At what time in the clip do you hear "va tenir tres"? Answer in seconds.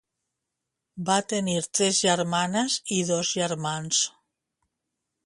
1.09-1.99